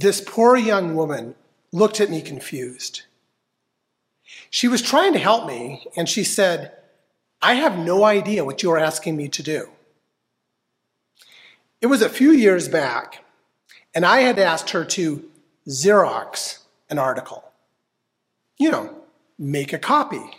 [0.00, 1.34] this poor young woman
[1.72, 3.02] looked at me confused.
[4.48, 6.72] She was trying to help me, and she said,
[7.42, 9.68] I have no idea what you're asking me to do.
[11.80, 13.24] It was a few years back,
[13.94, 15.28] and I had asked her to
[15.68, 16.58] Xerox
[16.88, 17.44] an article.
[18.58, 19.02] You know,
[19.38, 20.38] make a copy.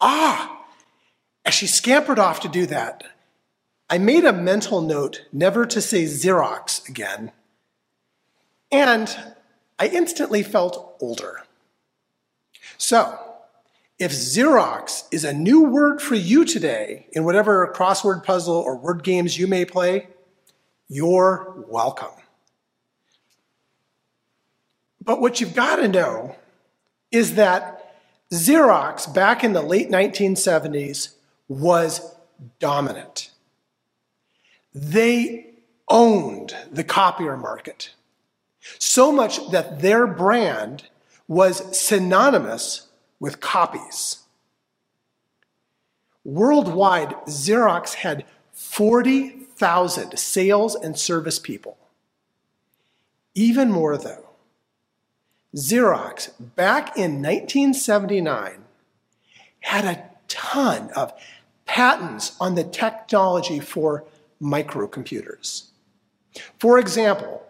[0.00, 0.64] Ah,
[1.44, 3.04] as she scampered off to do that,
[3.90, 7.32] I made a mental note never to say Xerox again,
[8.70, 9.16] and
[9.78, 11.42] I instantly felt older.
[12.76, 13.18] So,
[13.98, 19.02] if Xerox is a new word for you today in whatever crossword puzzle or word
[19.02, 20.06] games you may play,
[20.88, 22.10] you're welcome.
[25.04, 26.36] But what you've got to know
[27.10, 27.96] is that
[28.30, 31.14] Xerox back in the late 1970s
[31.48, 32.14] was
[32.58, 33.30] dominant.
[34.74, 35.46] They
[35.88, 37.90] owned the copier market,
[38.78, 40.88] so much that their brand
[41.26, 42.88] was synonymous
[43.20, 44.18] with copies.
[46.24, 51.78] Worldwide, Xerox had 40,000 sales and service people.
[53.34, 54.28] Even more, though,
[55.54, 58.64] Xerox, back in 1979,
[59.60, 61.12] had a ton of
[61.64, 64.04] patents on the technology for
[64.40, 65.68] microcomputers.
[66.58, 67.47] For example,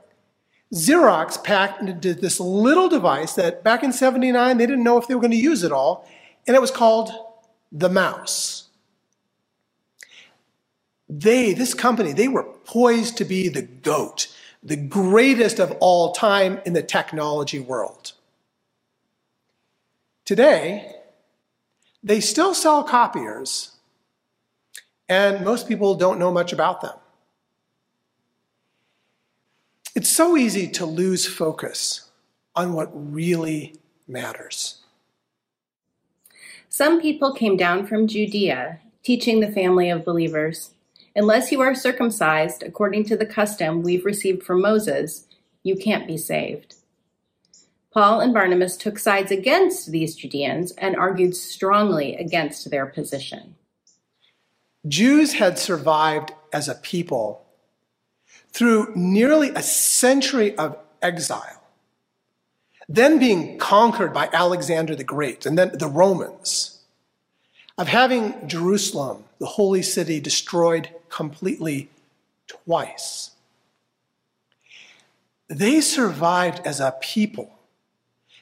[0.72, 5.20] Xerox patented this little device that back in 79 they didn't know if they were
[5.20, 6.06] going to use it all,
[6.46, 7.10] and it was called
[7.72, 8.68] the mouse.
[11.08, 14.28] They, this company, they were poised to be the GOAT,
[14.62, 18.12] the greatest of all time in the technology world.
[20.26, 20.96] Today,
[22.02, 23.76] they still sell copiers,
[25.08, 26.94] and most people don't know much about them.
[29.98, 32.08] It's so easy to lose focus
[32.54, 33.74] on what really
[34.06, 34.84] matters.
[36.68, 40.70] Some people came down from Judea, teaching the family of believers
[41.16, 45.26] Unless you are circumcised according to the custom we've received from Moses,
[45.64, 46.76] you can't be saved.
[47.90, 53.56] Paul and Barnabas took sides against these Judeans and argued strongly against their position.
[54.86, 57.47] Jews had survived as a people
[58.52, 61.62] through nearly a century of exile,
[62.88, 66.80] then being conquered by Alexander the Great and then the Romans,
[67.76, 71.88] of having Jerusalem, the holy city, destroyed completely
[72.48, 73.30] twice.
[75.48, 77.58] They survived as a people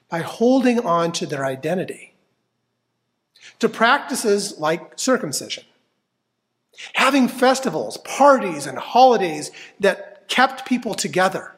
[0.08, 2.14] by holding on to their identity,
[3.58, 5.64] to practices like circumcision,
[6.94, 9.50] having festivals, parties, and holidays
[9.80, 11.52] that kept people together.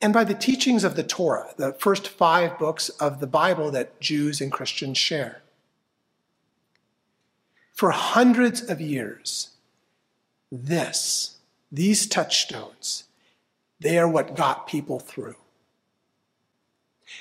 [0.00, 4.00] And by the teachings of the Torah, the first five books of the Bible that
[4.00, 5.42] Jews and Christians share.
[7.74, 9.50] For hundreds of years,
[10.50, 11.36] this,
[11.70, 13.04] these touchstones,
[13.80, 15.36] they are what got people through.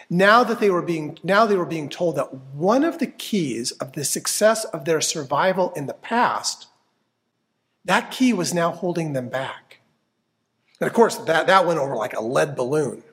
[0.09, 3.71] Now that they were being, now they were being told that one of the keys
[3.71, 6.67] of the success of their survival in the past,
[7.85, 9.79] that key was now holding them back.
[10.79, 13.03] And of course, that, that went over like a lead balloon.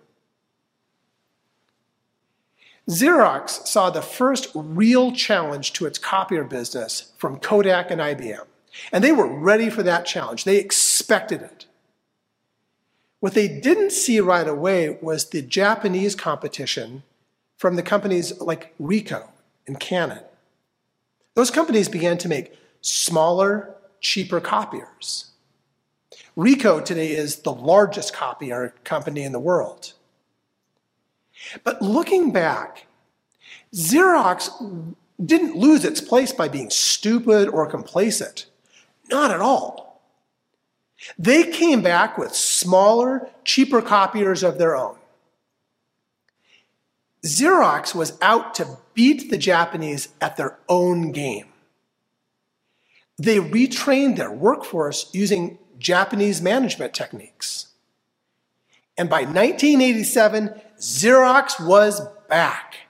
[2.88, 8.44] Xerox saw the first real challenge to its copier business from Kodak and IBM.
[8.92, 10.44] And they were ready for that challenge.
[10.44, 11.63] They expected it.
[13.24, 17.04] What they didn't see right away was the Japanese competition
[17.56, 19.28] from the companies like Ricoh
[19.66, 20.20] and Canon.
[21.32, 25.30] Those companies began to make smaller, cheaper copiers.
[26.36, 29.94] Ricoh today is the largest copier company in the world.
[31.62, 32.84] But looking back,
[33.72, 38.44] Xerox didn't lose its place by being stupid or complacent.
[39.08, 39.83] Not at all.
[41.18, 44.96] They came back with smaller, cheaper copiers of their own.
[47.24, 51.46] Xerox was out to beat the Japanese at their own game.
[53.16, 57.68] They retrained their workforce using Japanese management techniques.
[58.96, 62.83] And by 1987, Xerox was back.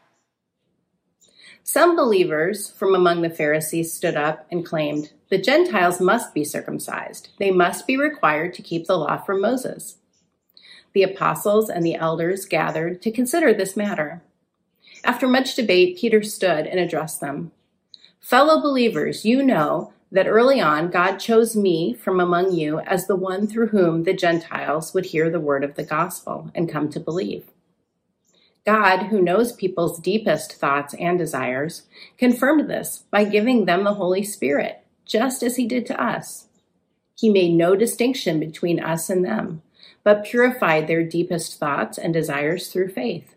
[1.67, 7.31] Some believers from among the Pharisees stood up and claimed, The Gentiles must be circumcised.
[7.39, 9.97] They must be required to keep the law from Moses.
[10.93, 14.23] The apostles and the elders gathered to consider this matter.
[15.05, 17.51] After much debate, Peter stood and addressed them.
[18.21, 23.17] Fellow believers, you know that early on God chose me from among you as the
[23.17, 27.01] one through whom the Gentiles would hear the word of the gospel and come to
[27.01, 27.47] believe.
[28.67, 31.83] God, who knows people's deepest thoughts and desires,
[32.17, 36.49] confirmed this by giving them the Holy Spirit, just as he did to us.
[37.17, 39.63] He made no distinction between us and them,
[40.03, 43.35] but purified their deepest thoughts and desires through faith.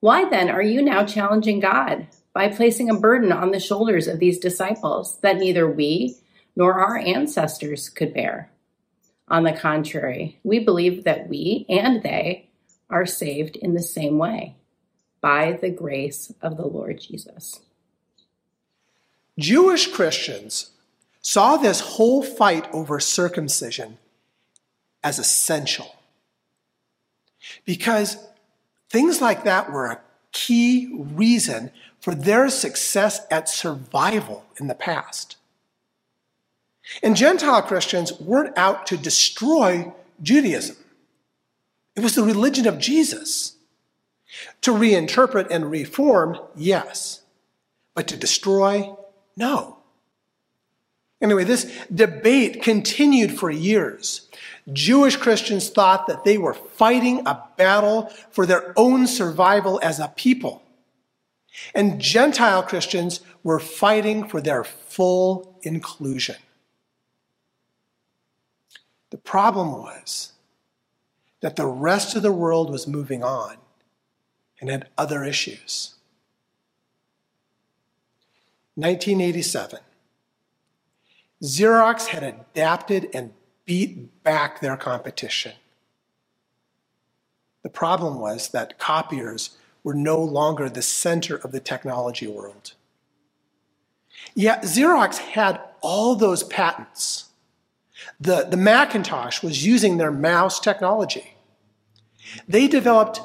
[0.00, 4.18] Why then are you now challenging God by placing a burden on the shoulders of
[4.18, 6.18] these disciples that neither we
[6.56, 8.50] nor our ancestors could bear.
[9.28, 12.50] On the contrary, we believe that we and they
[12.90, 14.56] are saved in the same way
[15.20, 17.60] by the grace of the Lord Jesus.
[19.38, 20.70] Jewish Christians
[21.20, 23.98] saw this whole fight over circumcision
[25.02, 25.96] as essential
[27.64, 28.16] because
[28.90, 30.00] things like that were a
[30.32, 31.70] key reason
[32.00, 35.36] for their success at survival in the past.
[37.02, 39.92] And Gentile Christians weren't out to destroy
[40.22, 40.76] Judaism.
[41.96, 43.56] It was the religion of Jesus.
[44.62, 47.22] To reinterpret and reform, yes.
[47.94, 48.94] But to destroy,
[49.36, 49.78] no.
[51.20, 54.28] Anyway, this debate continued for years.
[54.72, 60.08] Jewish Christians thought that they were fighting a battle for their own survival as a
[60.08, 60.62] people.
[61.74, 66.36] And Gentile Christians were fighting for their full inclusion.
[69.10, 70.33] The problem was
[71.44, 73.58] that the rest of the world was moving on
[74.62, 75.96] and had other issues.
[78.76, 79.80] 1987.
[81.42, 83.34] Xerox had adapted and
[83.66, 85.52] beat back their competition.
[87.62, 92.72] The problem was that copiers were no longer the center of the technology world.
[94.34, 97.26] Yet Xerox had all those patents.
[98.18, 101.33] The, the Macintosh was using their mouse technology.
[102.48, 103.20] They developed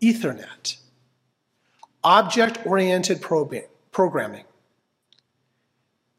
[0.00, 0.76] Ethernet,
[2.02, 4.44] object oriented programming.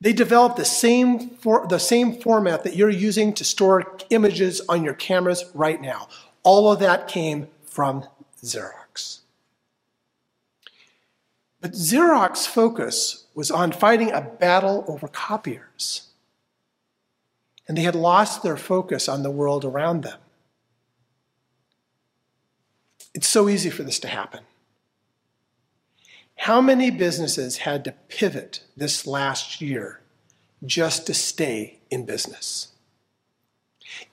[0.02, 4.84] They developed the same, for, the same format that you're using to store images on
[4.84, 6.10] your cameras right now.
[6.44, 8.06] All of that came from
[8.44, 9.20] Xerox.
[11.62, 16.10] But Xerox's focus was on fighting a battle over copiers.
[17.66, 20.20] And they had lost their focus on the world around them.
[23.14, 24.42] It's so easy for this to happen.
[26.36, 30.02] How many businesses had to pivot this last year
[30.66, 32.70] just to stay in business?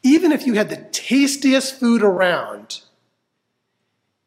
[0.02, 2.82] Even if you had the tastiest food around,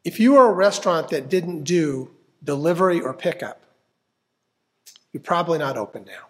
[0.04, 2.10] if you were a restaurant that didn't do
[2.42, 3.62] delivery or pickup,
[5.12, 6.26] you're probably not open now.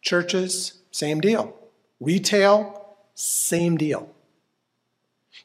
[0.00, 1.54] Churches, same deal.
[2.00, 4.10] Retail, same deal.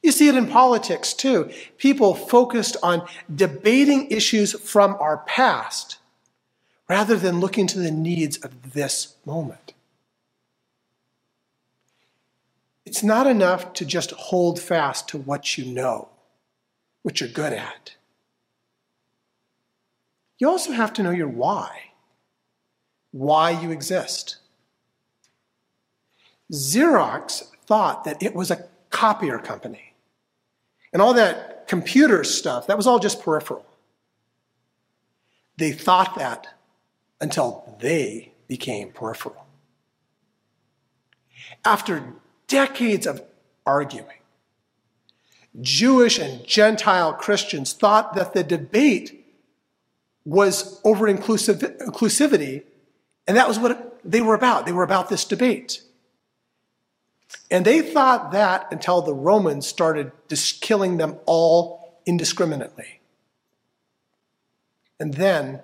[0.02, 1.52] You see it in politics too.
[1.78, 5.98] People focused on debating issues from our past
[6.88, 9.74] rather than looking to the needs of this moment.
[12.86, 16.10] It's not enough to just hold fast to what you know,
[17.02, 17.96] what you're good at.
[20.38, 21.92] You also have to know your why,
[23.12, 24.38] why you exist.
[26.52, 29.94] Xerox thought that it was a copier company.
[30.94, 33.66] And all that computer stuff, that was all just peripheral.
[35.58, 36.48] They thought that
[37.20, 39.46] until they became peripheral.
[41.66, 42.14] After
[42.48, 43.22] decades of
[43.66, 44.22] arguing,
[45.60, 49.26] Jewish and Gentile Christians thought that the debate
[50.24, 52.64] was over inclusivity,
[53.28, 54.66] and that was what they were about.
[54.66, 55.82] They were about this debate.
[57.52, 63.02] And they thought that until the Romans started just killing them all indiscriminately.
[65.00, 65.62] And then,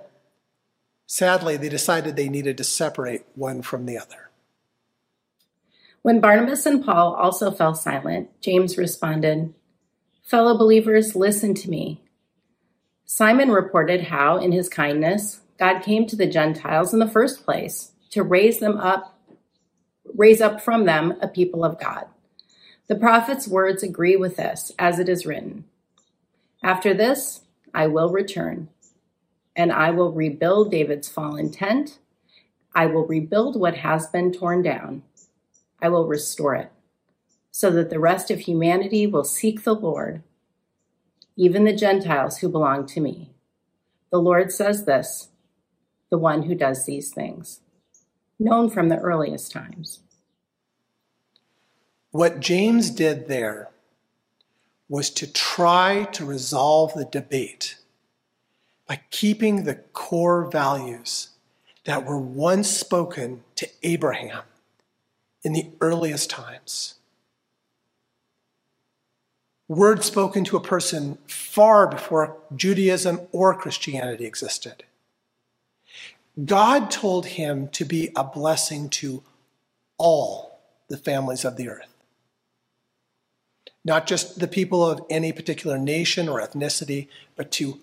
[1.08, 4.30] sadly, they decided they needed to separate one from the other.
[6.02, 9.54] When Barnabas and Paul also fell silent, James responded,
[10.24, 12.04] Fellow believers, listen to me.
[13.06, 17.92] Simon reported how, in his kindness, God came to the Gentiles in the first place
[18.12, 19.20] to raise them up,
[20.22, 22.06] raise up from them a people of God.
[22.88, 25.66] The prophet's words agree with this, as it is written
[26.64, 27.42] After this,
[27.74, 28.70] I will return,
[29.56, 31.98] and I will rebuild David's fallen tent.
[32.76, 35.02] I will rebuild what has been torn down.
[35.82, 36.72] I will restore it,
[37.50, 40.22] so that the rest of humanity will seek the Lord
[41.38, 43.32] even the Gentiles who belong to me.
[44.12, 45.30] The Lord says this,
[46.12, 47.62] the one who does these things.
[48.40, 50.02] known from the earliest times.
[52.12, 53.70] What James did there
[54.90, 57.78] was to try to resolve the debate
[58.86, 61.30] by keeping the core values
[61.86, 64.44] that were once spoken to Abraham
[65.44, 66.96] in the earliest times.
[69.70, 74.84] Words spoken to a person far before Judaism or Christianity existed.
[76.44, 79.24] God told him to be a blessing to
[79.98, 81.91] all the families of the earth.
[83.84, 87.80] Not just the people of any particular nation or ethnicity, but to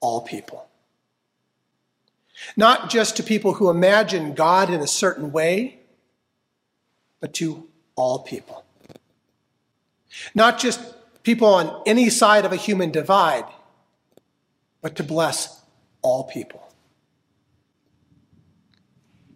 [0.00, 0.66] all people.
[2.56, 5.80] Not just to people who imagine God in a certain way,
[7.20, 8.64] but to all people.
[10.34, 10.80] Not just
[11.22, 13.44] people on any side of a human divide,
[14.80, 15.60] but to bless
[16.02, 16.66] all people.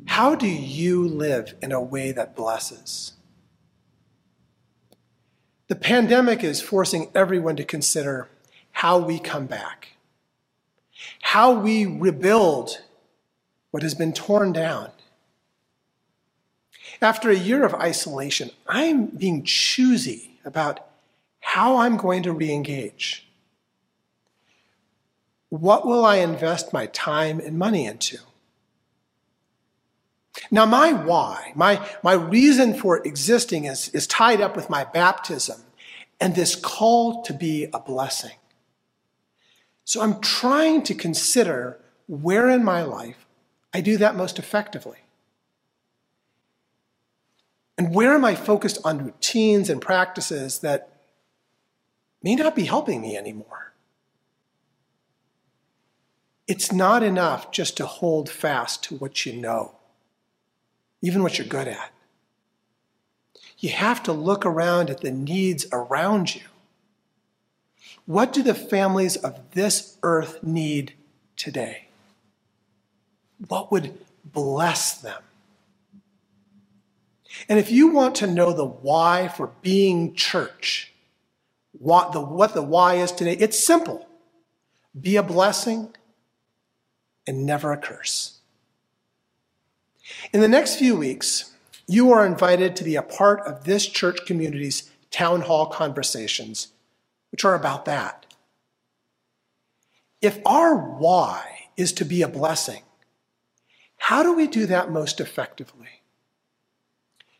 [0.06, 3.12] How do you live in a way that blesses?
[5.66, 8.28] The pandemic is forcing everyone to consider
[8.72, 9.96] how we come back,
[11.22, 12.82] how we rebuild
[13.70, 14.90] what has been torn down.
[17.00, 20.86] After a year of isolation, I'm being choosy about
[21.40, 23.26] how I'm going to re engage.
[25.48, 28.18] What will I invest my time and money into?
[30.50, 35.60] Now, my why, my, my reason for existing is, is tied up with my baptism
[36.20, 38.36] and this call to be a blessing.
[39.84, 43.26] So I'm trying to consider where in my life
[43.72, 44.98] I do that most effectively.
[47.76, 50.88] And where am I focused on routines and practices that
[52.22, 53.74] may not be helping me anymore?
[56.46, 59.76] It's not enough just to hold fast to what you know
[61.04, 61.92] even what you're good at.
[63.58, 66.40] You have to look around at the needs around you.
[68.06, 70.94] What do the families of this earth need
[71.36, 71.88] today?
[73.48, 75.22] What would bless them?
[77.50, 80.94] And if you want to know the why for being church,
[81.72, 84.06] what the, what the why is today, it's simple
[84.98, 85.92] be a blessing
[87.26, 88.38] and never a curse.
[90.32, 91.52] In the next few weeks,
[91.86, 96.68] you are invited to be a part of this church community's town hall conversations,
[97.30, 98.26] which are about that.
[100.20, 102.82] If our why is to be a blessing,
[103.96, 106.02] how do we do that most effectively?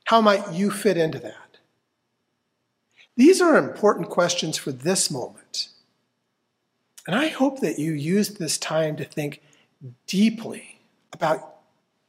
[0.05, 1.59] How might you fit into that?
[3.17, 5.69] These are important questions for this moment.
[7.07, 9.43] And I hope that you use this time to think
[10.07, 10.81] deeply
[11.13, 11.54] about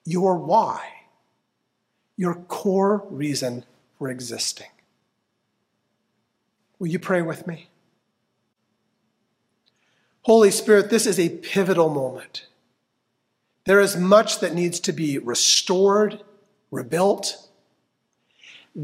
[0.05, 0.81] your why,
[2.15, 3.65] your core reason
[3.97, 4.67] for existing.
[6.79, 7.67] Will you pray with me?
[10.21, 12.47] Holy Spirit, this is a pivotal moment.
[13.65, 16.21] There is much that needs to be restored,
[16.71, 17.47] rebuilt.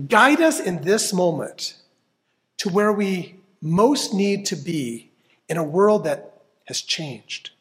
[0.08, 1.76] Guide us in this moment
[2.58, 5.12] to where we most need to be
[5.48, 7.52] in a world that has changed.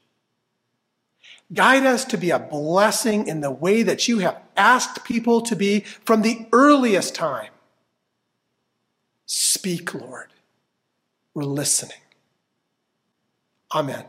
[1.52, 5.56] Guide us to be a blessing in the way that you have asked people to
[5.56, 7.50] be from the earliest time.
[9.26, 10.32] Speak, Lord.
[11.34, 11.98] We're listening.
[13.74, 14.04] Amen.